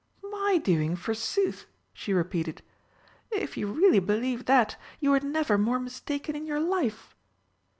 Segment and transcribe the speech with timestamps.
[0.31, 2.63] "My doing, forsooth!" she repeated.
[3.29, 7.13] "If you really believe that, you were never more mistaken in your life!"